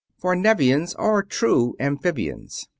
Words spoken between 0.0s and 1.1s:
For Nevians